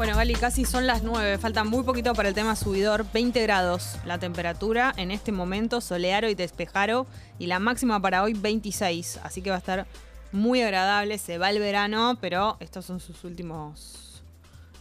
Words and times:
Bueno, 0.00 0.16
Gali, 0.16 0.32
casi 0.32 0.64
son 0.64 0.86
las 0.86 1.02
9. 1.02 1.36
Falta 1.36 1.62
muy 1.62 1.84
poquito 1.84 2.14
para 2.14 2.30
el 2.30 2.34
tema 2.34 2.56
subidor. 2.56 3.04
20 3.12 3.42
grados 3.42 3.96
la 4.06 4.16
temperatura 4.16 4.94
en 4.96 5.10
este 5.10 5.30
momento, 5.30 5.82
solearo 5.82 6.30
y 6.30 6.34
despejaro. 6.34 7.06
Y 7.38 7.48
la 7.48 7.58
máxima 7.58 8.00
para 8.00 8.22
hoy, 8.22 8.32
26. 8.32 9.20
Así 9.22 9.42
que 9.42 9.50
va 9.50 9.56
a 9.56 9.58
estar 9.58 9.86
muy 10.32 10.62
agradable. 10.62 11.18
Se 11.18 11.36
va 11.36 11.50
el 11.50 11.58
verano, 11.58 12.16
pero 12.18 12.56
estos 12.60 12.86
son 12.86 12.98
sus 12.98 13.24
últimos 13.24 14.22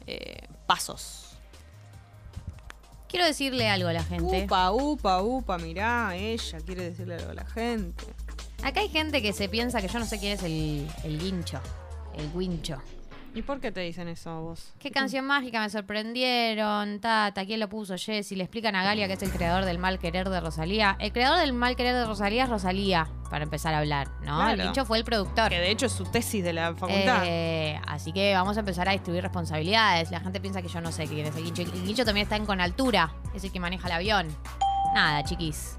eh, 0.07 0.47
pasos. 0.65 1.31
Quiero 3.09 3.25
decirle 3.25 3.67
algo 3.67 3.89
a 3.89 3.93
la 3.93 4.05
gente. 4.05 4.45
Upa, 4.45 4.71
upa, 4.71 5.21
upa, 5.21 5.57
mirá, 5.57 6.15
ella 6.15 6.59
quiere 6.65 6.91
decirle 6.91 7.15
algo 7.15 7.31
a 7.31 7.33
la 7.33 7.45
gente. 7.45 8.05
Acá 8.63 8.79
hay 8.79 8.87
gente 8.87 9.21
que 9.21 9.33
se 9.33 9.49
piensa 9.49 9.81
que 9.81 9.89
yo 9.89 9.99
no 9.99 10.05
sé 10.05 10.17
quién 10.17 10.31
es 10.31 10.43
el, 10.43 10.87
el 11.03 11.19
guincho. 11.19 11.59
El 12.15 12.31
guincho. 12.31 12.81
¿Y 13.35 13.43
por 13.43 13.59
qué 13.59 13.71
te 13.71 13.81
dicen 13.81 14.07
eso 14.07 14.29
a 14.31 14.39
vos? 14.39 14.73
Qué 14.79 14.91
canción 14.91 15.25
mágica, 15.25 15.61
me 15.61 15.69
sorprendieron. 15.69 16.99
Tata, 16.99 17.45
¿quién 17.45 17.59
lo 17.59 17.69
puso? 17.69 17.95
Jessy. 17.95 18.35
Le 18.35 18.43
explican 18.43 18.75
a 18.75 18.83
Galia 18.83 19.07
que 19.07 19.13
es 19.13 19.21
el 19.21 19.31
creador 19.31 19.65
del 19.65 19.77
mal 19.77 19.99
querer 19.99 20.29
de 20.29 20.41
Rosalía. 20.41 20.97
El 20.99 21.13
creador 21.13 21.39
del 21.39 21.53
mal 21.53 21.75
querer 21.75 21.95
de 21.95 22.05
Rosalía 22.05 22.45
es 22.45 22.49
Rosalía, 22.49 23.07
para 23.29 23.43
empezar 23.43 23.73
a 23.75 23.79
hablar, 23.79 24.09
¿no? 24.23 24.49
El 24.49 24.61
guincho 24.61 24.85
fue 24.85 24.97
el 24.97 25.03
productor. 25.03 25.49
Que 25.49 25.59
de 25.59 25.69
hecho 25.69 25.85
es 25.85 25.91
su 25.91 26.05
tesis 26.05 26.43
de 26.43 26.53
la 26.53 26.73
facultad. 26.73 27.23
Eh, 27.25 27.79
así 27.87 28.11
que 28.11 28.33
vamos 28.33 28.57
a 28.57 28.61
empezar 28.61 28.89
a 28.89 28.93
distribuir 28.93 29.23
responsabilidades. 29.23 30.09
La 30.09 30.19
gente 30.19 30.41
piensa 30.41 30.61
que 30.61 30.67
yo 30.67 30.81
no 30.81 30.91
sé 30.91 31.05
quién 31.07 31.27
es 31.27 31.35
el 31.35 31.43
guincho. 31.43 31.61
El 31.61 31.71
guincho 31.71 32.05
también 32.05 32.23
está 32.25 32.35
en 32.35 32.45
con 32.45 32.59
altura. 32.59 33.13
Es 33.35 33.43
el 33.43 33.51
que 33.51 33.59
maneja 33.59 33.87
el 33.87 33.93
avión. 33.93 34.27
Nada, 34.95 35.23
chiquis. 35.23 35.77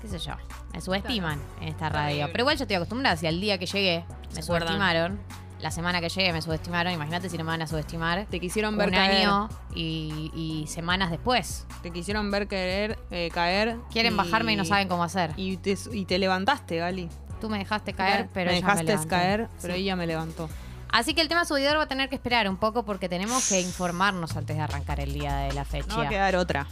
¿Qué 0.00 0.08
sé 0.08 0.18
yo? 0.18 0.34
Me 0.72 0.80
subestiman 0.80 1.40
en 1.60 1.68
esta 1.68 1.88
radio. 1.88 2.28
Pero 2.30 2.42
igual 2.42 2.56
yo 2.56 2.64
estoy 2.64 2.76
acostumbrada. 2.76 3.16
Si 3.16 3.26
al 3.26 3.40
día 3.40 3.58
que 3.58 3.66
llegué 3.66 4.04
me 4.34 4.42
subestimaron. 4.42 5.18
La 5.64 5.70
semana 5.70 6.02
que 6.02 6.10
llegué 6.10 6.30
me 6.30 6.42
subestimaron. 6.42 6.92
Imagínate 6.92 7.30
si 7.30 7.38
no 7.38 7.44
me 7.44 7.48
van 7.52 7.62
a 7.62 7.66
subestimar. 7.66 8.26
Te 8.26 8.38
quisieron 8.38 8.76
ver 8.76 8.88
un 8.90 8.94
caer. 8.96 9.22
año 9.26 9.48
y, 9.74 10.30
y 10.34 10.66
semanas 10.66 11.10
después. 11.10 11.64
Te 11.82 11.90
quisieron 11.90 12.30
ver 12.30 12.48
querer, 12.48 12.98
eh, 13.10 13.30
caer. 13.32 13.78
Quieren 13.90 14.14
bajarme 14.14 14.52
y 14.52 14.56
no 14.56 14.66
saben 14.66 14.88
cómo 14.88 15.02
hacer. 15.04 15.30
Y 15.38 15.56
te, 15.56 15.74
y 15.90 16.04
te 16.04 16.18
levantaste, 16.18 16.76
Gali. 16.76 17.08
Tú 17.40 17.48
me 17.48 17.56
dejaste 17.56 17.94
caer, 17.94 18.28
pero 18.34 18.50
me 18.50 18.58
ella 18.58 18.66
dejaste 18.74 19.08
caer, 19.08 19.48
pero 19.62 19.72
Sí. 19.72 19.80
ella 19.80 19.96
me 19.96 20.06
levantó. 20.06 20.50
Así 20.92 21.14
que 21.14 21.22
el 21.22 21.28
tema 21.28 21.46
subidor 21.46 21.78
va 21.78 21.84
a 21.84 21.88
tener 21.88 22.10
que 22.10 22.14
esperar 22.16 22.46
un 22.46 22.58
poco 22.58 22.84
porque 22.84 23.08
tenemos 23.08 23.48
que 23.48 23.62
informarnos 23.62 24.36
antes 24.36 24.56
de 24.58 24.62
arrancar 24.62 25.00
el 25.00 25.14
día 25.14 25.34
de 25.38 25.54
la 25.54 25.64
fecha. 25.64 25.86
No 25.88 25.96
va 25.96 26.04
a 26.04 26.08
quedar 26.10 26.36
otra. 26.36 26.66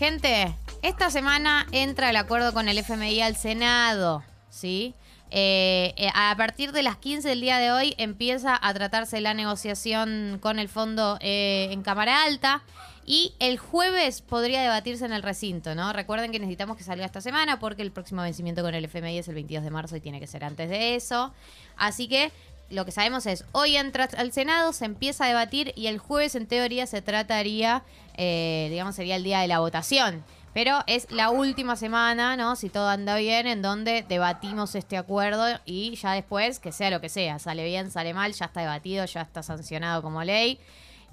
Gente, 0.00 0.52
esta 0.82 1.10
semana 1.10 1.66
entra 1.70 2.10
el 2.10 2.16
acuerdo 2.16 2.52
con 2.52 2.68
el 2.68 2.76
FMI 2.78 3.22
al 3.22 3.36
Senado, 3.36 4.24
¿sí? 4.50 4.96
Eh, 5.34 5.94
eh, 5.96 6.10
a 6.12 6.34
partir 6.36 6.72
de 6.72 6.82
las 6.82 6.98
15 6.98 7.26
del 7.26 7.40
día 7.40 7.56
de 7.56 7.72
hoy 7.72 7.94
empieza 7.96 8.58
a 8.60 8.74
tratarse 8.74 9.18
la 9.22 9.32
negociación 9.32 10.38
con 10.42 10.58
el 10.58 10.68
fondo 10.68 11.16
eh, 11.22 11.68
en 11.70 11.82
Cámara 11.82 12.24
Alta 12.24 12.62
y 13.06 13.32
el 13.38 13.56
jueves 13.56 14.20
podría 14.20 14.60
debatirse 14.60 15.06
en 15.06 15.14
el 15.14 15.22
recinto, 15.22 15.74
¿no? 15.74 15.90
Recuerden 15.94 16.32
que 16.32 16.38
necesitamos 16.38 16.76
que 16.76 16.84
salga 16.84 17.06
esta 17.06 17.22
semana 17.22 17.58
porque 17.58 17.80
el 17.80 17.92
próximo 17.92 18.20
vencimiento 18.20 18.60
con 18.60 18.74
el 18.74 18.84
FMI 18.84 19.18
es 19.18 19.28
el 19.28 19.34
22 19.34 19.64
de 19.64 19.70
marzo 19.70 19.96
y 19.96 20.00
tiene 20.00 20.20
que 20.20 20.26
ser 20.26 20.44
antes 20.44 20.68
de 20.68 20.96
eso. 20.96 21.32
Así 21.78 22.08
que 22.08 22.30
lo 22.68 22.84
que 22.84 22.92
sabemos 22.92 23.24
es, 23.24 23.46
hoy 23.52 23.76
entra 23.76 24.10
al 24.18 24.32
Senado, 24.32 24.74
se 24.74 24.84
empieza 24.84 25.24
a 25.24 25.28
debatir 25.28 25.72
y 25.76 25.86
el 25.86 25.96
jueves 25.96 26.34
en 26.34 26.46
teoría 26.46 26.86
se 26.86 27.00
trataría, 27.00 27.84
eh, 28.18 28.68
digamos, 28.70 28.96
sería 28.96 29.16
el 29.16 29.24
día 29.24 29.40
de 29.40 29.48
la 29.48 29.60
votación. 29.60 30.24
Pero 30.54 30.80
es 30.86 31.10
la 31.10 31.30
última 31.30 31.76
semana, 31.76 32.36
¿no? 32.36 32.56
Si 32.56 32.68
todo 32.68 32.88
anda 32.88 33.16
bien, 33.16 33.46
en 33.46 33.62
donde 33.62 34.04
debatimos 34.06 34.74
este 34.74 34.98
acuerdo 34.98 35.46
y 35.64 35.94
ya 35.96 36.12
después, 36.12 36.58
que 36.58 36.72
sea 36.72 36.90
lo 36.90 37.00
que 37.00 37.08
sea, 37.08 37.38
sale 37.38 37.64
bien, 37.64 37.90
sale 37.90 38.12
mal, 38.12 38.32
ya 38.34 38.44
está 38.46 38.60
debatido, 38.60 39.04
ya 39.06 39.22
está 39.22 39.42
sancionado 39.42 40.02
como 40.02 40.22
ley 40.24 40.58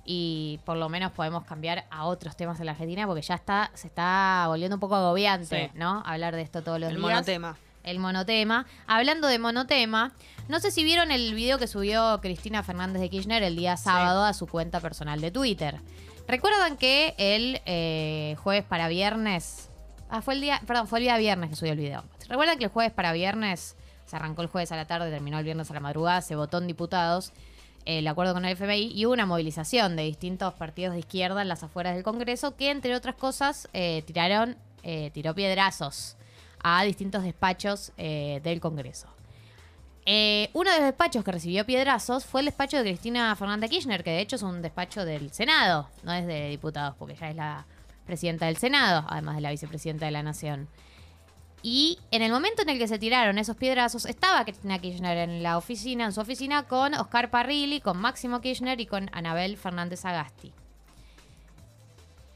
y 0.05 0.59
por 0.65 0.75
lo 0.77 0.89
menos 0.89 1.11
podemos 1.11 1.45
cambiar 1.45 1.85
a 1.91 2.05
otros 2.05 2.35
temas 2.35 2.59
en 2.59 2.65
la 2.65 2.71
Argentina 2.73 3.05
porque 3.05 3.21
ya 3.21 3.35
está, 3.35 3.71
se 3.75 3.87
está 3.87 4.45
volviendo 4.47 4.75
un 4.75 4.79
poco 4.79 4.95
agobiante, 4.95 5.67
Sí. 5.67 5.77
¿no? 5.77 6.03
Hablar 6.05 6.35
de 6.35 6.41
esto 6.41 6.61
todos 6.63 6.79
los 6.79 6.89
El 6.89 6.95
días 6.97 7.09
monotema. 7.09 7.57
el 7.83 7.99
monotema. 7.99 8.65
Hablando 8.87 9.27
de 9.27 9.39
monotema, 9.39 10.11
no 10.47 10.59
sé 10.59 10.71
si 10.71 10.83
vieron 10.83 11.11
el 11.11 11.33
video 11.33 11.59
que 11.59 11.67
subió 11.67 12.19
Cristina 12.21 12.63
Fernández 12.63 13.01
de 13.01 13.09
Kirchner 13.09 13.43
el 13.43 13.55
día 13.55 13.77
sábado 13.77 14.25
a 14.25 14.33
su 14.33 14.47
cuenta 14.47 14.79
personal 14.79 15.21
de 15.21 15.31
Twitter. 15.31 15.79
¿Recuerdan 16.29 16.77
que 16.77 17.15
el 17.17 17.59
eh, 17.65 18.35
jueves 18.43 18.63
para 18.63 18.87
viernes... 18.87 19.71
Ah, 20.11 20.21
fue 20.21 20.35
el 20.35 20.41
día... 20.41 20.61
Perdón, 20.67 20.87
fue 20.87 20.99
el 20.99 21.05
día 21.05 21.17
viernes 21.17 21.49
que 21.49 21.55
subió 21.55 21.71
el 21.71 21.79
video. 21.79 22.03
¿Recuerdan 22.27 22.59
que 22.59 22.65
el 22.65 22.69
jueves 22.69 22.93
para 22.93 23.11
viernes... 23.13 23.75
Se 24.05 24.15
arrancó 24.15 24.43
el 24.43 24.47
jueves 24.47 24.71
a 24.71 24.75
la 24.75 24.85
tarde, 24.85 25.09
terminó 25.09 25.39
el 25.39 25.43
viernes 25.43 25.71
a 25.71 25.73
la 25.73 25.79
madrugada, 25.79 26.21
se 26.21 26.35
votó 26.35 26.59
en 26.59 26.67
diputados 26.67 27.33
el 27.85 28.07
acuerdo 28.07 28.33
con 28.33 28.45
el 28.45 28.51
FMI 28.51 28.91
y 28.93 29.05
hubo 29.05 29.13
una 29.13 29.25
movilización 29.25 29.95
de 29.95 30.03
distintos 30.03 30.53
partidos 30.53 30.93
de 30.93 30.99
izquierda 30.99 31.41
en 31.41 31.47
las 31.47 31.63
afueras 31.63 31.95
del 31.95 32.03
Congreso 32.03 32.55
que, 32.55 32.69
entre 32.69 32.95
otras 32.95 33.15
cosas, 33.15 33.67
eh, 33.73 34.03
tiraron, 34.05 34.55
eh, 34.83 35.09
tiró 35.13 35.33
piedrazos 35.33 36.15
a 36.61 36.83
distintos 36.83 37.23
despachos 37.23 37.91
eh, 37.97 38.39
del 38.43 38.59
Congreso. 38.59 39.07
Eh, 40.05 40.49
uno 40.53 40.71
de 40.71 40.77
los 40.77 40.85
despachos 40.85 41.23
que 41.23 41.31
recibió 41.31 41.65
piedrazos 41.65 42.25
fue 42.25 42.41
el 42.41 42.45
despacho 42.45 42.77
de 42.77 42.83
Cristina 42.83 43.35
Fernández 43.35 43.69
Kirchner, 43.69 44.03
que 44.03 44.11
de 44.11 44.21
hecho 44.21 44.37
es 44.37 44.41
un 44.41 44.61
despacho 44.61 45.05
del 45.05 45.31
Senado, 45.31 45.89
no 46.03 46.13
es 46.13 46.25
de 46.25 46.49
diputados, 46.49 46.95
porque 46.97 47.13
ella 47.13 47.29
es 47.29 47.35
la 47.35 47.65
presidenta 48.05 48.47
del 48.47 48.57
Senado, 48.57 49.05
además 49.07 49.35
de 49.35 49.41
la 49.41 49.51
vicepresidenta 49.51 50.05
de 50.05 50.11
la 50.11 50.23
Nación. 50.23 50.67
Y 51.61 51.99
en 52.11 52.21
el 52.21 52.31
momento 52.31 52.61
en 52.61 52.69
el 52.69 52.79
que 52.79 52.87
se 52.87 52.97
tiraron 52.97 53.37
esos 53.37 53.57
piedrazos, 53.57 54.05
estaba 54.05 54.45
Cristina 54.45 54.79
Kirchner 54.79 55.17
en 55.17 55.43
la 55.43 55.57
oficina, 55.57 56.05
en 56.05 56.13
su 56.13 56.21
oficina, 56.21 56.63
con 56.63 56.93
Oscar 56.93 57.29
Parrilli, 57.29 57.81
con 57.81 57.97
Máximo 57.97 58.39
Kirchner 58.39 58.79
y 58.79 58.85
con 58.85 59.09
Anabel 59.13 59.57
Fernández 59.57 60.05
Agasti. 60.05 60.53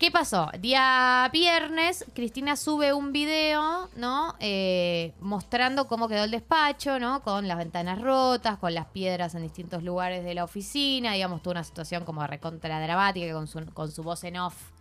¿Qué 0.03 0.11
pasó? 0.11 0.51
Día 0.59 1.29
viernes, 1.31 2.03
Cristina 2.13 2.57
sube 2.57 2.91
un 2.91 3.13
video, 3.13 3.87
¿no? 3.95 4.35
Eh, 4.41 5.13
mostrando 5.21 5.87
cómo 5.87 6.09
quedó 6.09 6.25
el 6.25 6.31
despacho, 6.31 6.99
¿no? 6.99 7.23
Con 7.23 7.47
las 7.47 7.57
ventanas 7.57 8.01
rotas, 8.01 8.57
con 8.57 8.73
las 8.73 8.87
piedras 8.87 9.33
en 9.33 9.43
distintos 9.43 9.81
lugares 9.81 10.25
de 10.25 10.33
la 10.33 10.43
oficina, 10.43 11.13
digamos, 11.13 11.41
tuvo 11.41 11.51
una 11.51 11.63
situación 11.63 12.03
como 12.03 12.27
recontra 12.27 12.81
dramática 12.81 13.31
con 13.31 13.47
su, 13.47 13.65
con 13.67 13.93
su 13.93 14.03
voz 14.03 14.25
en 14.25 14.35
off 14.39 14.71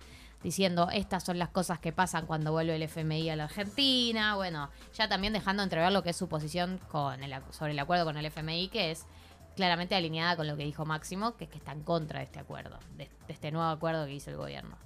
diciendo 0.43 0.89
estas 0.93 1.23
son 1.23 1.39
las 1.39 1.51
cosas 1.51 1.79
que 1.79 1.93
pasan 1.93 2.27
cuando 2.27 2.51
vuelve 2.51 2.75
el 2.75 2.83
FMI 2.83 3.31
a 3.31 3.37
la 3.37 3.45
Argentina, 3.45 4.35
bueno, 4.35 4.71
ya 4.93 5.09
también 5.09 5.33
dejando 5.33 5.63
entrever 5.63 5.93
lo 5.93 6.03
que 6.03 6.11
es 6.11 6.17
su 6.17 6.29
posición 6.29 6.81
con 6.91 7.23
el, 7.23 7.33
sobre 7.51 7.71
el 7.71 7.79
acuerdo 7.79 8.05
con 8.05 8.17
el 8.17 8.27
FMI, 8.27 8.67
que 8.71 8.91
es 8.91 9.07
claramente 9.55 9.95
alineada 9.95 10.35
con 10.35 10.49
lo 10.49 10.57
que 10.57 10.65
dijo 10.65 10.85
Máximo, 10.85 11.37
que 11.37 11.45
es 11.45 11.51
que 11.51 11.59
está 11.59 11.71
en 11.71 11.85
contra 11.85 12.19
de 12.19 12.25
este 12.25 12.41
acuerdo, 12.41 12.81
de, 12.97 13.09
de 13.29 13.33
este 13.33 13.53
nuevo 13.53 13.71
acuerdo 13.71 14.05
que 14.07 14.15
hizo 14.15 14.29
el 14.29 14.37
gobierno. 14.37 14.77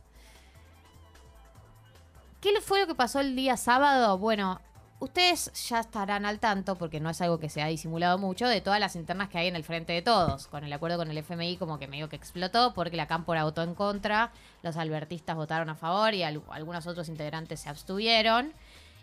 ¿Qué 2.55 2.61
fue 2.61 2.79
lo 2.81 2.87
que 2.87 2.95
pasó 2.95 3.19
el 3.19 3.35
día 3.35 3.57
sábado? 3.57 4.19
Bueno, 4.19 4.61
ustedes 5.01 5.51
ya 5.69 5.81
estarán 5.81 6.25
al 6.25 6.39
tanto, 6.39 6.77
porque 6.77 7.01
no 7.01 7.11
es 7.11 7.21
algo 7.21 7.41
que 7.41 7.49
se 7.49 7.61
ha 7.61 7.67
disimulado 7.67 8.19
mucho, 8.19 8.47
de 8.47 8.61
todas 8.61 8.79
las 8.79 8.95
internas 8.95 9.29
que 9.31 9.39
hay 9.39 9.49
en 9.49 9.57
el 9.57 9.65
frente 9.65 9.93
de 9.93 10.01
todos. 10.01 10.47
Con 10.47 10.63
el 10.63 10.73
acuerdo 10.73 10.97
con 10.97 11.11
el 11.11 11.19
FMI 11.19 11.57
como 11.57 11.81
que 11.81 11.89
medio 11.89 12.09
que 12.09 12.15
explotó, 12.15 12.73
porque 12.73 12.97
la 12.97 13.09
Cámpora 13.09 13.43
votó 13.43 13.63
en 13.65 13.75
contra, 13.75 14.31
los 14.63 14.77
albertistas 14.77 15.35
votaron 15.35 15.71
a 15.71 15.75
favor 15.75 16.15
y 16.15 16.23
al- 16.23 16.41
algunos 16.51 16.87
otros 16.87 17.09
integrantes 17.09 17.61
se 17.61 17.69
abstuvieron. 17.69 18.53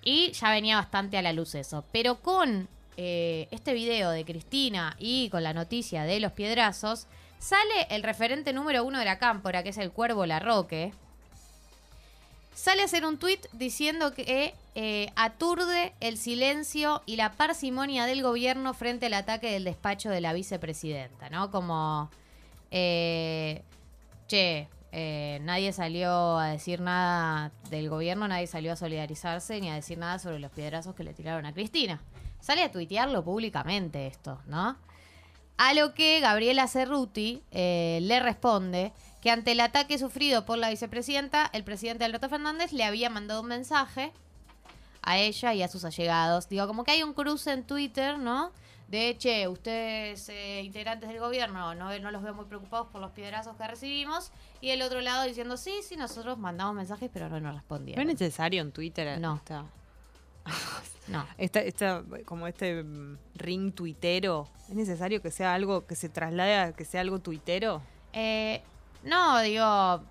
Y 0.06 0.32
ya 0.32 0.50
venía 0.50 0.78
bastante 0.78 1.18
a 1.18 1.22
la 1.22 1.34
luz 1.34 1.54
eso. 1.56 1.84
Pero 1.92 2.22
con 2.22 2.70
eh, 2.96 3.50
este 3.52 3.74
video 3.74 4.10
de 4.12 4.24
Cristina 4.24 4.96
y 5.00 5.28
con 5.30 5.44
la 5.44 5.54
noticia 5.54 6.04
de 6.04 6.22
los 6.22 6.32
piedrazos, 6.32 7.08
sale 7.40 7.88
el 7.90 8.04
referente 8.04 8.54
número 8.54 8.86
uno 8.86 9.00
de 9.00 9.06
la 9.06 9.18
Cámpora, 9.20 9.64
que 9.64 9.70
es 9.70 9.78
el 9.78 9.92
Cuervo 9.92 10.26
Larroque, 10.26 10.94
sale 12.54 12.82
a 12.82 12.86
hacer 12.86 13.06
un 13.06 13.18
tuit 13.18 13.46
diciendo 13.54 14.14
que 14.14 14.54
eh, 14.76 15.12
aturde 15.16 15.94
el 16.00 16.18
silencio 16.18 17.02
y 17.06 17.16
la 17.16 17.34
parsimonia 17.34 18.06
del 18.06 18.24
gobierno 18.24 18.74
frente 18.74 19.08
al 19.08 19.14
ataque 19.14 19.52
del 19.52 19.64
despacho 19.64 20.10
de 20.10 20.22
la 20.22 20.34
vicepresidenta, 20.34 21.30
¿no? 21.30 21.52
Como, 21.52 22.10
eh, 22.72 23.62
che, 24.28 24.68
eh, 24.92 25.40
nadie 25.42 25.74
salió 25.74 26.38
a 26.38 26.48
decir 26.48 26.80
nada 26.80 27.52
del 27.70 27.90
gobierno, 27.90 28.28
nadie 28.28 28.48
salió 28.48 28.74
a 28.74 28.76
solidarizarse 28.76 29.60
ni 29.60 29.70
a 29.70 29.76
decir 29.76 29.98
nada 29.98 30.20
sobre 30.20 30.40
los 30.40 30.52
piedrazos 30.52 30.96
que 30.96 31.04
le 31.04 31.14
tiraron 31.14 31.46
a 31.46 31.54
Cristina. 31.54 32.02
Sale 32.40 32.64
a 32.64 32.72
tuitearlo 32.72 33.24
públicamente 33.24 34.06
esto, 34.06 34.40
¿no? 34.48 34.78
A 35.58 35.74
lo 35.74 35.94
que 35.94 36.20
Gabriela 36.20 36.68
Cerruti 36.68 37.42
eh, 37.52 38.00
le 38.02 38.20
responde 38.20 38.92
que 39.22 39.30
ante 39.32 39.52
el 39.54 39.60
ataque 39.62 39.98
sufrido 39.98 40.46
por 40.46 40.58
la 40.58 40.70
vicepresidenta, 40.70 41.50
el 41.54 41.64
presidente 41.64 42.04
Alberto 42.04 42.28
Fernández 42.28 42.74
le 42.74 42.84
había 42.84 43.10
mandado 43.10 43.42
un 43.42 43.48
mensaje 43.48 44.12
a 45.02 45.18
ella 45.18 45.54
y 45.54 45.62
a 45.64 45.68
sus 45.68 45.86
allegados. 45.86 46.50
Digo, 46.50 46.68
como 46.68 46.84
que 46.84 46.92
hay 46.92 47.04
un 47.04 47.14
cruce 47.14 47.52
en 47.52 47.64
Twitter, 47.64 48.18
¿no? 48.18 48.52
De, 48.88 49.16
che, 49.18 49.48
ustedes, 49.48 50.28
eh, 50.30 50.62
integrantes 50.64 51.10
del 51.10 51.20
gobierno, 51.20 51.74
no, 51.74 51.98
no 52.00 52.12
los 52.12 52.22
veo 52.22 52.34
muy 52.34 52.46
preocupados 52.46 52.88
por 52.88 53.00
los 53.02 53.12
piedrazos 53.12 53.56
que 53.56 53.68
recibimos. 53.68 54.32
Y 54.62 54.70
el 54.70 54.82
otro 54.82 55.02
lado 55.02 55.24
diciendo, 55.24 55.58
sí, 55.58 55.74
sí, 55.88 55.96
nosotros 55.96 56.38
mandamos 56.38 56.76
mensajes, 56.76 57.10
pero 57.12 57.28
no 57.30 57.36
nos 57.36 57.42
¿No 57.44 57.50
es 57.50 57.56
respondieron. 57.56 58.08
necesario 58.08 58.62
en 58.62 58.72
Twitter? 58.72 59.20
No. 59.20 59.36
esta- 59.38 59.66
No. 61.08 61.26
Esta, 61.38 61.60
esta, 61.60 62.04
como 62.26 62.48
este 62.48 62.84
mm, 62.84 63.18
ring 63.36 63.74
tuitero, 63.74 64.48
¿es 64.70 64.76
necesario 64.76 65.22
que 65.22 65.32
sea 65.32 65.54
algo 65.54 65.86
que 65.86 65.96
se 65.96 66.10
traslade 66.10 66.56
a 66.58 66.72
que 66.74 66.86
sea 66.86 67.02
algo 67.02 67.20
tuitero? 67.20 67.82
Eh, 68.14 68.62
no, 69.04 69.40
digo, 69.42 70.02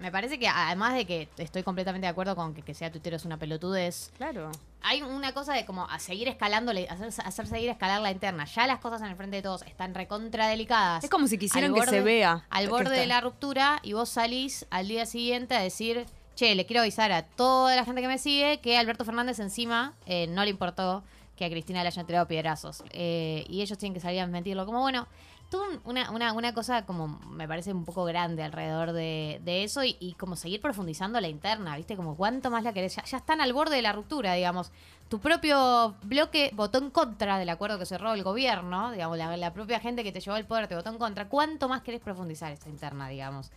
me 0.00 0.10
parece 0.10 0.38
que 0.38 0.48
además 0.48 0.94
de 0.94 1.04
que 1.04 1.28
estoy 1.38 1.62
completamente 1.62 2.06
de 2.06 2.10
acuerdo 2.10 2.34
con 2.34 2.54
que 2.54 2.62
que 2.62 2.74
sea 2.74 2.90
Twitter 2.90 3.14
es 3.14 3.24
una 3.24 3.36
pelotudez, 3.36 4.10
Claro. 4.16 4.50
hay 4.82 5.02
una 5.02 5.32
cosa 5.34 5.52
de 5.52 5.64
como 5.66 5.84
a 5.88 5.98
seguir 6.00 6.26
escalando, 6.26 6.72
hacer, 6.72 7.12
hacer 7.24 7.46
seguir 7.46 7.68
escalar 7.70 8.00
la 8.00 8.10
interna. 8.10 8.44
Ya 8.46 8.66
las 8.66 8.80
cosas 8.80 9.02
en 9.02 9.08
el 9.08 9.16
frente 9.16 9.36
de 9.36 9.42
todos 9.42 9.62
están 9.62 9.94
recontra 9.94 10.48
delicadas. 10.48 11.04
Es 11.04 11.10
como 11.10 11.28
si 11.28 11.38
quisieran 11.38 11.70
Al 11.70 11.74
que 11.74 11.80
borde- 11.82 11.90
se 11.98 12.00
vea. 12.02 12.44
Al 12.50 12.68
borde 12.68 12.98
de 12.98 13.06
la 13.06 13.20
ruptura 13.20 13.78
y 13.84 13.92
vos 13.92 14.08
salís 14.08 14.66
al 14.70 14.88
día 14.88 15.06
siguiente 15.06 15.54
a 15.54 15.60
decir, 15.60 16.06
che, 16.34 16.54
le 16.54 16.66
quiero 16.66 16.82
avisar 16.82 17.12
a 17.12 17.22
toda 17.22 17.76
la 17.76 17.84
gente 17.84 18.00
que 18.00 18.08
me 18.08 18.18
sigue 18.18 18.60
que 18.60 18.78
Alberto 18.78 19.04
Fernández 19.04 19.38
encima 19.40 19.94
eh, 20.06 20.26
no 20.28 20.44
le 20.44 20.50
importó 20.50 21.02
que 21.36 21.44
a 21.44 21.50
Cristina 21.50 21.82
le 21.82 21.88
hayan 21.88 22.06
tirado 22.06 22.26
piedrazos. 22.28 22.82
Eh, 22.90 23.44
y 23.48 23.62
ellos 23.62 23.78
tienen 23.78 23.94
que 23.94 24.00
salir 24.00 24.20
a 24.20 24.26
mentirlo. 24.26 24.66
Como 24.66 24.80
bueno, 24.80 25.06
tuvo 25.50 25.62
un- 25.64 25.80
una, 25.84 26.10
una, 26.10 26.32
una 26.34 26.52
cosa 26.54 26.84
como 26.84 27.08
me 27.30 27.48
parece 27.48 27.72
un 27.72 27.84
poco 27.84 28.04
grande 28.04 28.42
alrededor 28.42 28.92
de, 28.92 29.40
de 29.44 29.64
eso 29.64 29.82
y, 29.82 29.96
y 30.00 30.12
como 30.14 30.36
seguir 30.36 30.60
profundizando 30.60 31.18
la 31.20 31.28
interna, 31.28 31.76
¿viste? 31.76 31.96
Como 31.96 32.14
cuánto 32.16 32.50
más 32.50 32.62
la 32.62 32.72
querés. 32.74 32.94
Ya, 32.96 33.04
ya 33.04 33.16
están 33.18 33.40
al 33.40 33.52
borde 33.54 33.76
de 33.76 33.82
la 33.82 33.92
ruptura, 33.92 34.34
digamos. 34.34 34.70
Tu 35.08 35.18
propio 35.18 35.94
bloque 36.02 36.50
votó 36.54 36.78
en 36.78 36.90
contra 36.90 37.38
del 37.38 37.48
acuerdo 37.48 37.78
que 37.78 37.86
cerró 37.86 38.12
el 38.12 38.22
gobierno, 38.22 38.92
digamos, 38.92 39.18
la, 39.18 39.34
la 39.36 39.52
propia 39.52 39.80
gente 39.80 40.04
que 40.04 40.12
te 40.12 40.20
llevó 40.20 40.36
al 40.36 40.44
poder 40.46 40.68
te 40.68 40.76
votó 40.76 40.90
en 40.90 40.98
contra. 40.98 41.26
¿Cuánto 41.28 41.68
más 41.68 41.82
querés 41.82 42.00
profundizar 42.00 42.52
esta 42.52 42.68
interna, 42.68 43.08
digamos? 43.08 43.50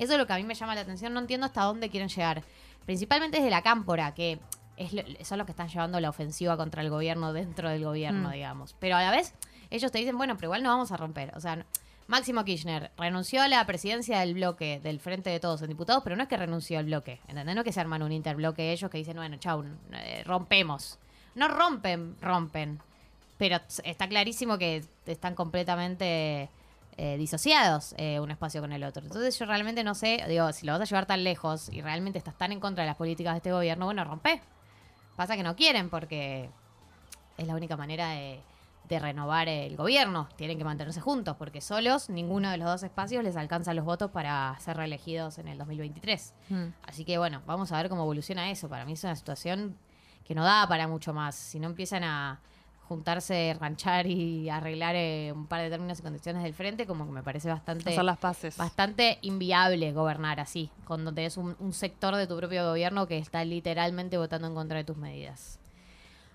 Eso 0.00 0.12
es 0.14 0.18
lo 0.18 0.26
que 0.26 0.32
a 0.32 0.36
mí 0.36 0.44
me 0.44 0.54
llama 0.54 0.74
la 0.74 0.80
atención. 0.80 1.12
No 1.14 1.20
entiendo 1.20 1.46
hasta 1.46 1.62
dónde 1.62 1.90
quieren 1.90 2.08
llegar. 2.08 2.42
Principalmente 2.86 3.36
desde 3.38 3.50
la 3.50 3.62
cámpora, 3.62 4.14
que 4.14 4.40
es 4.76 4.92
lo- 4.92 5.02
son 5.24 5.38
los 5.38 5.44
que 5.44 5.52
están 5.52 5.68
llevando 5.68 6.00
la 6.00 6.08
ofensiva 6.08 6.56
contra 6.56 6.82
el 6.82 6.90
gobierno 6.90 7.32
dentro 7.32 7.68
del 7.68 7.84
gobierno, 7.84 8.28
Mm. 8.30 8.32
digamos. 8.32 8.74
Pero 8.80 8.96
a 8.96 9.02
la 9.02 9.10
vez, 9.10 9.34
ellos 9.70 9.92
te 9.92 9.98
dicen, 9.98 10.16
bueno, 10.16 10.34
pero 10.36 10.46
igual 10.48 10.62
no 10.62 10.70
vamos 10.70 10.90
a 10.90 10.96
romper. 10.96 11.32
O 11.36 11.40
sea, 11.40 11.56
no- 11.56 11.64
Máximo 12.06 12.44
Kirchner 12.44 12.90
renunció 12.96 13.40
a 13.42 13.46
la 13.46 13.64
presidencia 13.66 14.18
del 14.20 14.34
bloque, 14.34 14.80
del 14.80 14.98
Frente 14.98 15.30
de 15.30 15.38
Todos 15.38 15.62
en 15.62 15.68
Diputados, 15.68 16.02
pero 16.02 16.16
no 16.16 16.22
es 16.24 16.28
que 16.28 16.36
renunció 16.36 16.78
al 16.80 16.86
bloque. 16.86 17.20
¿Entendés? 17.28 17.54
No 17.54 17.60
es 17.60 17.64
que 17.64 17.72
se 17.72 17.78
arman 17.80 18.02
un 18.02 18.10
interbloque 18.10 18.72
ellos 18.72 18.90
que 18.90 18.98
dicen, 18.98 19.16
bueno, 19.16 19.36
chau, 19.36 19.64
eh, 19.92 20.22
rompemos. 20.26 20.98
No 21.36 21.46
rompen, 21.46 22.16
rompen. 22.20 22.80
Pero 23.38 23.60
está 23.84 24.08
clarísimo 24.08 24.58
que 24.58 24.82
están 25.06 25.34
completamente 25.36 26.50
eh, 27.02 27.16
disociados 27.16 27.94
eh, 27.96 28.20
un 28.20 28.30
espacio 28.30 28.60
con 28.60 28.72
el 28.72 28.84
otro. 28.84 29.02
Entonces 29.02 29.38
yo 29.38 29.46
realmente 29.46 29.82
no 29.82 29.94
sé, 29.94 30.22
digo, 30.28 30.52
si 30.52 30.66
lo 30.66 30.72
vas 30.72 30.82
a 30.82 30.84
llevar 30.84 31.06
tan 31.06 31.24
lejos 31.24 31.70
y 31.70 31.80
realmente 31.80 32.18
estás 32.18 32.36
tan 32.36 32.52
en 32.52 32.60
contra 32.60 32.84
de 32.84 32.88
las 32.88 32.96
políticas 32.98 33.32
de 33.32 33.36
este 33.38 33.52
gobierno, 33.52 33.86
bueno, 33.86 34.04
rompe. 34.04 34.42
Pasa 35.16 35.34
que 35.34 35.42
no 35.42 35.56
quieren 35.56 35.88
porque 35.88 36.50
es 37.38 37.46
la 37.46 37.54
única 37.54 37.78
manera 37.78 38.10
de, 38.10 38.42
de 38.86 38.98
renovar 38.98 39.48
el 39.48 39.78
gobierno. 39.78 40.28
Tienen 40.36 40.58
que 40.58 40.64
mantenerse 40.64 41.00
juntos 41.00 41.36
porque 41.38 41.62
solos 41.62 42.10
ninguno 42.10 42.50
de 42.50 42.58
los 42.58 42.68
dos 42.68 42.82
espacios 42.82 43.24
les 43.24 43.36
alcanza 43.38 43.72
los 43.72 43.86
votos 43.86 44.10
para 44.10 44.54
ser 44.60 44.76
reelegidos 44.76 45.38
en 45.38 45.48
el 45.48 45.56
2023. 45.56 46.34
Mm. 46.50 46.64
Así 46.82 47.06
que 47.06 47.16
bueno, 47.16 47.40
vamos 47.46 47.72
a 47.72 47.78
ver 47.78 47.88
cómo 47.88 48.02
evoluciona 48.02 48.50
eso. 48.50 48.68
Para 48.68 48.84
mí 48.84 48.92
es 48.92 49.04
una 49.04 49.16
situación 49.16 49.78
que 50.22 50.34
no 50.34 50.44
da 50.44 50.66
para 50.68 50.86
mucho 50.86 51.14
más. 51.14 51.34
Si 51.34 51.58
no 51.58 51.68
empiezan 51.68 52.04
a 52.04 52.40
juntarse, 52.90 53.56
ranchar 53.60 54.08
y 54.08 54.50
arreglar 54.50 54.96
eh, 54.96 55.32
un 55.32 55.46
par 55.46 55.62
de 55.62 55.70
términos 55.70 56.00
y 56.00 56.02
condiciones 56.02 56.42
del 56.42 56.54
frente, 56.54 56.86
como 56.86 57.06
que 57.06 57.12
me 57.12 57.22
parece 57.22 57.48
bastante 57.48 57.90
Hacer 57.90 58.02
las 58.02 58.18
paces. 58.18 58.56
bastante 58.56 59.20
inviable 59.22 59.92
gobernar 59.92 60.40
así, 60.40 60.72
cuando 60.88 61.14
tenés 61.14 61.36
un, 61.36 61.54
un 61.60 61.72
sector 61.72 62.16
de 62.16 62.26
tu 62.26 62.36
propio 62.36 62.66
gobierno 62.66 63.06
que 63.06 63.18
está 63.18 63.44
literalmente 63.44 64.18
votando 64.18 64.48
en 64.48 64.54
contra 64.54 64.78
de 64.78 64.84
tus 64.84 64.96
medidas. 64.96 65.60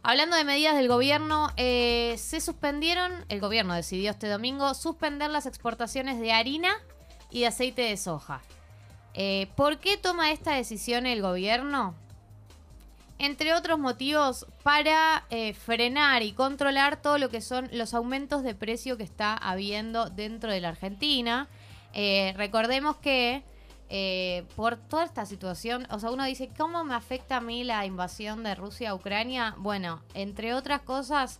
Hablando 0.02 0.38
de 0.38 0.46
medidas 0.46 0.78
del 0.78 0.88
gobierno, 0.88 1.50
eh, 1.58 2.16
se 2.18 2.40
suspendieron, 2.40 3.12
el 3.28 3.42
gobierno 3.42 3.74
decidió 3.74 4.12
este 4.12 4.30
domingo 4.30 4.74
suspender 4.76 5.30
las 5.32 5.48
exportaciones 5.48 6.22
de 6.22 6.32
harina 6.32 6.72
y 7.32 7.42
de 7.42 7.48
aceite 7.48 7.82
de 7.82 7.98
soja. 7.98 8.42
Eh, 9.14 9.50
¿Por 9.58 9.80
qué 9.80 9.98
toma 9.98 10.32
esta 10.32 10.54
decisión 10.54 11.06
el 11.06 11.22
gobierno? 11.22 11.96
Entre 13.18 13.54
otros 13.54 13.80
motivos, 13.80 14.46
para 14.62 15.26
eh, 15.30 15.54
frenar 15.54 16.22
y 16.22 16.34
controlar 16.34 17.02
todo 17.02 17.18
lo 17.18 17.30
que 17.30 17.40
son 17.40 17.70
los 17.72 17.94
aumentos 17.94 18.44
de 18.44 18.56
precio 18.56 18.98
que 18.98 19.04
está 19.04 19.36
habiendo 19.36 20.10
dentro 20.10 20.52
de 20.52 20.60
la 20.60 20.70
Argentina. 20.70 21.48
Eh, 21.94 22.34
recordemos 22.36 22.98
que 22.98 23.44
eh, 23.90 24.44
por 24.56 24.76
toda 24.76 25.06
esta 25.06 25.26
situación, 25.26 25.88
o 25.92 26.00
sea, 26.00 26.12
uno 26.12 26.26
dice, 26.26 26.50
¿cómo 26.58 26.84
me 26.84 26.96
afecta 26.96 27.38
a 27.38 27.42
mí 27.42 27.64
la 27.64 27.86
invasión 27.86 28.44
de 28.44 28.54
Rusia 28.56 28.90
a 28.90 28.96
Ucrania? 28.96 29.56
Bueno, 29.60 30.02
entre 30.14 30.54
otras 30.54 30.82
cosas, 30.82 31.40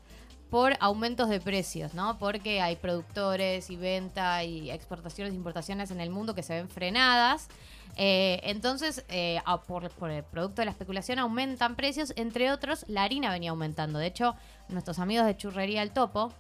por 0.56 0.78
aumentos 0.80 1.28
de 1.28 1.42
precios, 1.42 1.94
¿no? 1.94 2.18
Porque 2.18 2.62
hay 2.62 2.78
productores 2.78 3.70
y 3.70 3.76
venta 3.76 4.42
y 4.46 4.72
exportaciones 4.72 5.34
e 5.34 5.36
importaciones 5.36 5.92
en 5.92 6.00
el 6.00 6.10
mundo 6.10 6.34
que 6.34 6.44
se 6.44 6.54
ven 6.54 6.70
frenadas. 6.70 7.50
Eh, 7.98 8.40
entonces, 8.42 9.04
eh, 9.10 9.42
por, 9.68 9.90
por 9.90 10.12
el 10.12 10.24
producto 10.24 10.62
de 10.62 10.68
la 10.68 10.72
especulación 10.72 11.20
aumentan 11.20 11.76
precios, 11.76 12.14
entre 12.16 12.54
otros, 12.54 12.86
la 12.88 13.04
harina 13.04 13.32
venía 13.32 13.50
aumentando. 13.50 14.00
De 14.00 14.08
hecho, 14.08 14.34
nuestros 14.70 14.98
amigos 15.00 15.26
de 15.26 15.36
Churrería 15.36 15.82
El 15.82 15.92
Topo, 15.92 16.32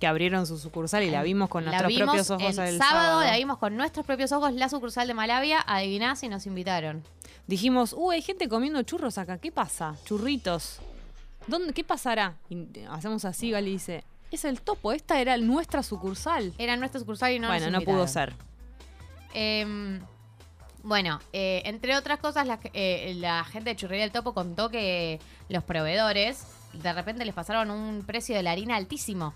Que 0.00 0.08
abrieron 0.08 0.44
su 0.44 0.58
sucursal 0.58 1.04
y 1.04 1.10
la 1.12 1.22
vimos 1.22 1.48
con 1.48 1.64
la 1.64 1.70
nuestros 1.70 1.88
vimos 1.88 2.06
propios 2.06 2.30
ojos 2.32 2.58
el 2.58 2.64
el 2.66 2.78
sábado, 2.78 3.20
la 3.20 3.36
vimos 3.36 3.58
con 3.58 3.76
nuestros 3.76 4.04
propios 4.04 4.32
ojos, 4.32 4.52
la 4.54 4.68
sucursal 4.68 5.06
de 5.06 5.14
Malavia, 5.14 5.60
adiviná 5.64 6.16
si 6.16 6.28
nos 6.28 6.46
invitaron. 6.46 7.04
Dijimos, 7.46 7.92
uh, 7.92 8.10
hay 8.10 8.22
gente 8.22 8.48
comiendo 8.48 8.82
churros 8.82 9.18
acá, 9.18 9.38
¿qué 9.38 9.52
pasa? 9.52 9.94
Churritos. 10.04 10.80
¿Dónde, 11.46 11.72
¿Qué 11.72 11.84
pasará? 11.84 12.36
Y 12.48 12.66
hacemos 12.90 13.24
así, 13.24 13.50
Gali 13.50 13.72
dice, 13.72 14.04
es 14.30 14.44
el 14.44 14.60
topo, 14.60 14.92
esta 14.92 15.20
era 15.20 15.36
nuestra 15.38 15.82
sucursal. 15.82 16.52
Era 16.58 16.76
nuestra 16.76 17.00
sucursal 17.00 17.32
y 17.32 17.38
no 17.38 17.48
bueno, 17.48 17.70
nos 17.70 17.80
no 17.80 17.84
pudo 17.84 18.06
ser. 18.06 18.34
Em, 19.32 20.00
bueno, 20.82 21.20
eh, 21.32 21.62
entre 21.64 21.96
otras 21.96 22.18
cosas, 22.18 22.46
la, 22.46 22.58
eh, 22.74 23.14
la 23.16 23.44
gente 23.44 23.70
de 23.70 23.76
Churrería 23.76 24.04
del 24.04 24.12
Topo 24.12 24.32
contó 24.34 24.70
que 24.70 25.20
los 25.48 25.62
proveedores 25.64 26.44
de 26.72 26.92
repente 26.92 27.24
les 27.24 27.34
pasaron 27.34 27.70
un 27.70 28.04
precio 28.06 28.34
de 28.36 28.42
la 28.42 28.52
harina 28.52 28.76
altísimo. 28.76 29.34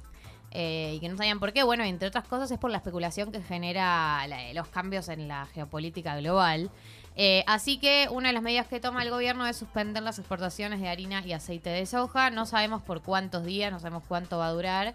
eh, 0.56 0.92
y 0.94 1.00
que 1.00 1.08
no 1.08 1.16
sabían 1.16 1.40
por 1.40 1.52
qué. 1.52 1.64
Bueno, 1.64 1.82
entre 1.82 2.06
otras 2.06 2.28
cosas 2.28 2.48
es 2.48 2.58
por 2.60 2.70
la 2.70 2.76
especulación 2.76 3.32
que 3.32 3.42
genera 3.42 4.24
la- 4.28 4.52
los 4.52 4.68
cambios 4.68 5.08
en 5.08 5.26
la 5.26 5.46
geopolítica 5.46 6.14
global. 6.16 6.70
Eh, 7.16 7.44
así 7.46 7.78
que 7.78 8.08
una 8.11 8.28
de 8.28 8.32
las 8.34 8.43
medidas 8.43 8.66
que 8.66 8.81
toma 8.81 9.02
el 9.02 9.11
gobierno 9.11 9.46
es 9.46 9.56
suspender 9.56 10.02
las 10.02 10.19
exportaciones 10.19 10.81
de 10.81 10.88
harina 10.88 11.22
y 11.25 11.32
aceite 11.32 11.70
de 11.70 11.87
soja. 11.87 12.31
No 12.31 12.44
sabemos 12.46 12.82
por 12.82 13.02
cuántos 13.02 13.44
días, 13.44 13.70
no 13.72 13.78
sabemos 13.78 14.02
cuánto 14.08 14.38
va 14.38 14.49
a 14.49 14.52
durar. 14.52 14.94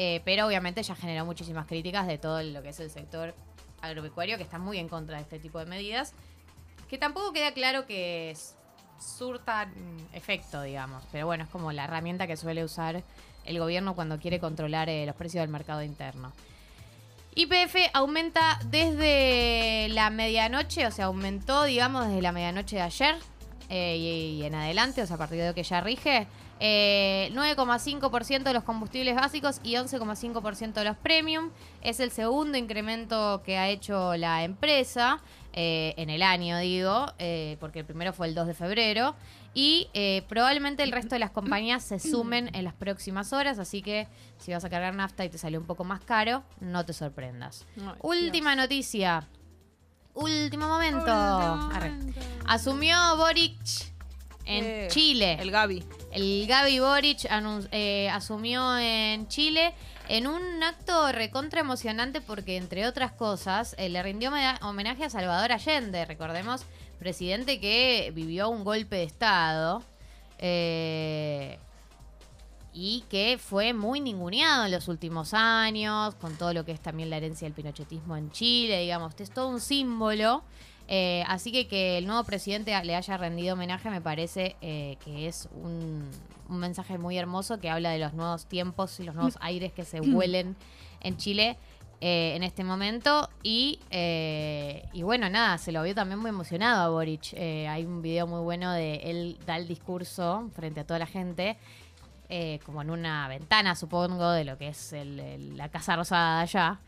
eh, 0.00 0.22
pero 0.24 0.46
obviamente 0.46 0.82
ya 0.82 0.94
generó 0.94 1.24
muchísimas 1.26 1.66
críticas 1.66 2.06
de 2.06 2.18
todo 2.18 2.40
lo 2.42 2.62
que 2.62 2.68
es 2.68 2.78
el 2.80 2.88
sector 2.90 3.34
agropecuario 3.82 4.36
que 4.36 4.44
está 4.44 4.58
muy 4.58 4.78
en 4.78 4.88
contra 4.88 5.16
de 5.16 5.22
este 5.22 5.38
tipo 5.40 5.58
de 5.58 5.66
medidas. 5.66 6.12
Que 6.88 6.98
tampoco 6.98 7.32
queda 7.32 7.52
claro 7.52 7.84
que 7.84 8.30
s- 8.30 8.54
surtan 9.00 9.72
efecto, 10.12 10.62
digamos. 10.62 11.04
Pero 11.12 11.26
bueno, 11.26 11.44
es 11.44 11.50
como 11.50 11.72
la 11.72 11.84
herramienta 11.84 12.26
que 12.26 12.36
suele 12.36 12.64
usar 12.64 13.02
el 13.44 13.58
gobierno 13.58 13.94
cuando 13.94 14.18
quiere 14.18 14.38
controlar 14.40 14.88
eh, 14.88 15.04
los 15.04 15.16
precios 15.16 15.42
del 15.42 15.50
mercado 15.50 15.82
interno. 15.82 16.32
IPF 17.38 17.76
aumenta 17.92 18.58
desde 18.64 19.88
la 19.90 20.10
medianoche, 20.10 20.84
o 20.88 20.90
sea, 20.90 21.04
aumentó, 21.04 21.62
digamos, 21.62 22.08
desde 22.08 22.20
la 22.20 22.32
medianoche 22.32 22.74
de 22.74 22.82
ayer 22.82 23.14
eh, 23.68 23.96
y, 23.96 24.40
y 24.40 24.44
en 24.44 24.56
adelante, 24.56 25.02
o 25.02 25.06
sea, 25.06 25.14
a 25.14 25.18
partir 25.20 25.40
de 25.40 25.54
que 25.54 25.62
ya 25.62 25.80
rige, 25.80 26.26
eh, 26.60 27.30
9,5% 27.32 28.42
de 28.42 28.52
los 28.52 28.64
combustibles 28.64 29.14
básicos 29.14 29.60
y 29.62 29.74
11,5% 29.74 30.72
de 30.72 30.84
los 30.84 30.96
premium. 30.96 31.50
Es 31.82 32.00
el 32.00 32.10
segundo 32.10 32.58
incremento 32.58 33.42
que 33.44 33.58
ha 33.58 33.68
hecho 33.68 34.16
la 34.16 34.44
empresa 34.44 35.20
eh, 35.60 35.94
en 35.96 36.10
el 36.10 36.22
año, 36.22 36.58
digo, 36.58 37.06
eh, 37.18 37.56
porque 37.58 37.80
el 37.80 37.84
primero 37.84 38.12
fue 38.12 38.28
el 38.28 38.34
2 38.34 38.46
de 38.46 38.54
febrero. 38.54 39.16
Y 39.54 39.88
eh, 39.92 40.24
probablemente 40.28 40.84
el 40.84 40.92
resto 40.92 41.14
de 41.14 41.18
las 41.18 41.30
compañías 41.30 41.82
se 41.82 41.98
sumen 41.98 42.50
en 42.54 42.64
las 42.64 42.74
próximas 42.74 43.32
horas, 43.32 43.58
así 43.58 43.82
que 43.82 44.06
si 44.36 44.52
vas 44.52 44.64
a 44.64 44.70
cargar 44.70 44.94
nafta 44.94 45.24
y 45.24 45.30
te 45.30 45.38
sale 45.38 45.58
un 45.58 45.64
poco 45.64 45.82
más 45.82 46.00
caro, 46.00 46.44
no 46.60 46.84
te 46.84 46.92
sorprendas. 46.92 47.66
Última 48.02 48.54
noticia. 48.54 49.26
Último 50.14 50.68
momento. 50.68 50.98
Último 50.98 51.70
Arre. 51.72 51.90
momento. 51.90 52.20
Asumió 52.46 52.96
Boric 53.16 53.56
en 54.48 54.64
Eh, 54.64 54.88
Chile. 54.90 55.36
El 55.40 55.50
Gaby. 55.50 55.84
El 56.10 56.46
Gaby 56.48 56.80
Boric 56.80 57.20
anun- 57.30 57.68
eh, 57.70 58.08
asumió 58.10 58.76
en 58.78 59.28
Chile 59.28 59.74
en 60.08 60.26
un 60.26 60.62
acto 60.62 61.12
recontra 61.12 61.60
emocionante 61.60 62.20
porque, 62.20 62.56
entre 62.56 62.86
otras 62.86 63.12
cosas, 63.12 63.74
eh, 63.78 63.88
le 63.90 64.02
rindió 64.02 64.32
homenaje 64.62 65.04
a 65.04 65.10
Salvador 65.10 65.52
Allende, 65.52 66.04
recordemos, 66.06 66.62
presidente 66.98 67.60
que 67.60 68.10
vivió 68.14 68.48
un 68.48 68.64
golpe 68.64 68.96
de 68.96 69.02
Estado 69.04 69.82
eh, 70.38 71.58
y 72.72 73.04
que 73.10 73.38
fue 73.42 73.72
muy 73.72 74.00
ninguneado 74.00 74.64
en 74.66 74.70
los 74.72 74.88
últimos 74.88 75.34
años, 75.34 76.14
con 76.16 76.36
todo 76.36 76.52
lo 76.54 76.64
que 76.64 76.72
es 76.72 76.80
también 76.80 77.10
la 77.10 77.16
herencia 77.16 77.44
del 77.46 77.52
pinochetismo 77.54 78.16
en 78.16 78.30
Chile, 78.30 78.80
digamos, 78.80 79.14
es 79.18 79.30
todo 79.30 79.48
un 79.48 79.60
símbolo. 79.60 80.42
Eh, 80.88 81.22
así 81.28 81.52
que 81.52 81.66
que 81.68 81.98
el 81.98 82.06
nuevo 82.06 82.24
presidente 82.24 82.72
le 82.82 82.94
haya 82.96 83.16
rendido 83.18 83.52
homenaje 83.54 83.90
me 83.90 84.00
parece 84.00 84.56
eh, 84.62 84.96
que 85.04 85.28
es 85.28 85.48
un, 85.52 86.08
un 86.48 86.58
mensaje 86.58 86.96
muy 86.96 87.18
hermoso 87.18 87.60
que 87.60 87.68
habla 87.68 87.90
de 87.90 87.98
los 87.98 88.14
nuevos 88.14 88.46
tiempos 88.46 88.98
y 88.98 89.04
los 89.04 89.14
nuevos 89.14 89.36
aires 89.42 89.70
que 89.72 89.84
se 89.84 90.00
huelen 90.00 90.56
en 91.00 91.16
Chile 91.18 91.58
eh, 92.00 92.32
en 92.36 92.42
este 92.42 92.64
momento. 92.64 93.28
Y, 93.42 93.80
eh, 93.90 94.84
y 94.94 95.02
bueno, 95.02 95.28
nada, 95.28 95.58
se 95.58 95.72
lo 95.72 95.82
vio 95.82 95.94
también 95.94 96.20
muy 96.20 96.30
emocionado 96.30 96.82
a 96.84 96.88
Boric. 96.88 97.34
Hay 97.34 97.84
un 97.84 98.00
video 98.00 98.26
muy 98.26 98.40
bueno 98.40 98.72
de 98.72 98.96
él 99.10 99.36
da 99.46 99.56
el 99.56 99.68
discurso 99.68 100.48
frente 100.54 100.80
a 100.80 100.86
toda 100.86 100.98
la 101.00 101.06
gente. 101.06 101.56
eh, 102.30 102.60
como 102.66 102.82
en 102.82 102.90
una 102.90 103.26
ventana, 103.26 103.74
supongo, 103.74 104.30
de 104.32 104.44
lo 104.44 104.58
que 104.58 104.68
es 104.68 104.92
el- 104.92 105.18
el- 105.18 105.56
la 105.56 105.70
Casa 105.70 105.96
Rosada 105.96 106.36
de 106.36 106.42
allá. 106.42 106.78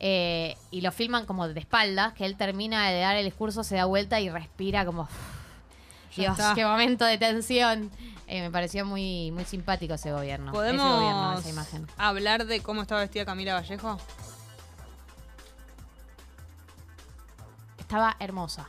Eh, 0.00 0.56
y 0.70 0.80
lo 0.80 0.92
filman 0.92 1.26
como 1.26 1.48
de 1.48 1.58
espaldas, 1.58 2.12
que 2.14 2.24
él 2.24 2.36
termina 2.36 2.88
de 2.88 3.00
dar 3.00 3.16
el 3.16 3.24
discurso, 3.24 3.64
se 3.64 3.76
da 3.76 3.84
vuelta 3.84 4.20
y 4.20 4.28
respira 4.30 4.84
como... 4.84 5.08
Dios, 6.16 6.36
está. 6.36 6.54
qué 6.54 6.64
momento 6.64 7.04
de 7.04 7.16
tensión. 7.16 7.92
Eh, 8.26 8.42
me 8.42 8.50
pareció 8.50 8.84
muy, 8.84 9.30
muy 9.30 9.44
simpático 9.44 9.94
ese 9.94 10.10
gobierno. 10.10 10.50
Ese 10.50 10.58
gobierno, 10.58 10.82
¿Podemos 10.82 11.40
esa 11.40 11.48
imagen. 11.50 11.86
hablar 11.96 12.44
de 12.46 12.60
cómo 12.60 12.82
estaba 12.82 13.02
vestida 13.02 13.24
Camila 13.24 13.54
Vallejo? 13.54 13.98
Estaba 17.78 18.16
hermosa. 18.18 18.68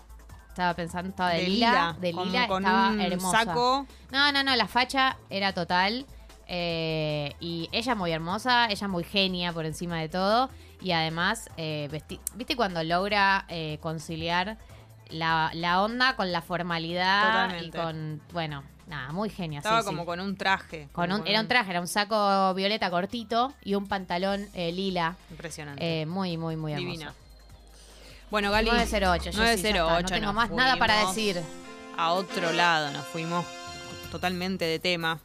Estaba 0.50 0.74
pensando, 0.76 1.10
estaba 1.10 1.32
de, 1.32 1.42
De 1.42 1.48
lila, 1.48 1.70
lila, 1.70 1.96
de 2.00 2.14
lila, 2.14 2.48
con 2.48 2.64
estaba 2.64 3.04
hermosa. 3.04 3.46
saco. 3.46 3.88
No, 4.12 4.32
no, 4.32 4.44
no, 4.44 4.56
la 4.56 4.68
facha 4.68 5.18
era 5.30 5.54
total. 5.54 6.06
Eh, 6.52 7.36
y 7.40 7.70
ella 7.72 7.94
muy 7.94 8.12
hermosa, 8.12 8.68
ella 8.72 8.88
muy 8.88 9.04
genia 9.04 9.54
por 9.54 9.68
encima 9.68 10.00
de 10.00 10.10
todo. 10.10 10.50
Y 10.82 10.92
además, 10.92 11.48
eh, 11.58 11.88
¿viste 12.36 12.56
cuando 12.56 12.84
logra 12.84 13.46
eh, 13.50 13.78
conciliar 13.82 14.58
la, 15.10 15.52
la 15.54 15.84
onda 15.84 16.16
con 16.16 16.32
la 16.32 16.42
formalidad? 16.42 17.28
Totalmente. 17.28 17.66
Y 17.68 17.72
con, 17.72 18.22
bueno, 18.34 18.64
nada, 18.88 19.12
muy 19.12 19.30
genia. 19.30 19.60
Estaba 19.60 19.82
sí, 19.82 19.86
como 19.86 20.02
sí. 20.02 20.06
con 20.08 20.20
un 20.22 20.38
traje. 20.38 20.90
Con 20.92 21.12
era 21.28 21.40
un 21.40 21.48
traje, 21.48 21.70
era 21.70 21.82
un 21.82 21.88
saco 21.88 22.54
violeta 22.56 22.90
cortito 22.90 23.54
y 23.64 23.76
un 23.76 23.88
pantalón 23.88 24.48
lila. 24.56 25.18
Impresionante. 25.30 26.08
Muy, 26.08 26.36
muy, 26.38 26.56
muy 26.56 26.72
hermoso. 26.74 26.92
Divina. 26.92 27.14
Bueno, 28.32 28.50
Gali. 28.50 28.70
908, 28.70 29.26
yo 29.26 29.32
sí, 29.32 29.38
ya 29.38 29.54
está, 29.54 29.70
908, 29.70 30.02
no 30.02 30.20
tengo 30.20 30.34
más 30.34 30.50
nada 30.50 30.78
para 30.78 31.08
decir. 31.08 31.40
A 31.96 32.14
otro 32.14 32.52
lado, 32.54 32.92
nos 32.92 33.06
fuimos 33.06 33.46
totalmente 34.12 34.66
de 34.66 34.80
tema. 34.80 35.20